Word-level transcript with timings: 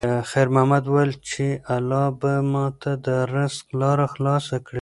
خیر 0.29 0.47
محمد 0.55 0.83
وویل 0.85 1.13
چې 1.29 1.45
الله 1.75 2.05
به 2.21 2.33
ماته 2.53 2.91
د 3.05 3.07
رزق 3.35 3.65
لاره 3.81 4.07
خلاصه 4.13 4.57
کړي. 4.67 4.79